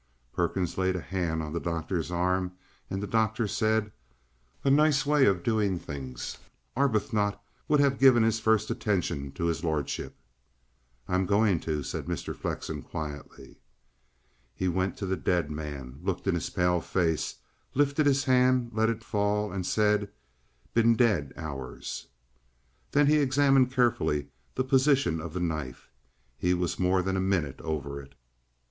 Perkins 0.33 0.79
laid 0.79 0.95
a 0.95 0.99
hand 0.99 1.43
on 1.43 1.53
the 1.53 1.59
doctor's 1.59 2.09
arm, 2.09 2.53
and 2.89 3.03
the 3.03 3.05
doctor 3.05 3.47
said: 3.47 3.91
"A 4.63 4.71
nice 4.71 5.05
way 5.05 5.27
of 5.27 5.43
doing 5.43 5.77
things! 5.77 6.39
Arbuthnot 6.75 7.39
would 7.67 7.79
have 7.79 7.99
given 7.99 8.23
his 8.23 8.39
first 8.39 8.71
attention 8.71 9.31
to 9.33 9.45
his 9.45 9.63
lordship!" 9.63 10.15
"I'm 11.07 11.27
going 11.27 11.59
to," 11.59 11.83
said 11.83 12.07
Mr. 12.07 12.35
Flexen 12.35 12.81
quietly. 12.81 13.59
He 14.55 14.67
went 14.67 14.97
to 14.97 15.05
the 15.05 15.15
dead 15.15 15.51
man, 15.51 15.99
looked 16.01 16.25
in 16.25 16.33
his 16.33 16.49
pale 16.49 16.81
face, 16.81 17.35
lifted 17.75 18.07
his 18.07 18.23
hand, 18.23 18.71
let 18.73 18.89
it 18.89 19.03
fall, 19.03 19.51
and 19.51 19.63
said: 19.67 20.09
"Been 20.73 20.95
dead 20.95 21.31
hours." 21.37 22.07
Then 22.89 23.05
he 23.05 23.19
examined 23.19 23.71
carefully 23.71 24.29
the 24.55 24.63
position 24.63 25.21
of 25.21 25.33
the 25.33 25.39
knife. 25.39 25.91
He 26.39 26.55
was 26.55 26.79
more 26.79 27.03
than 27.03 27.15
a 27.15 27.19
minute 27.21 27.61
over 27.61 28.01
it. 28.01 28.15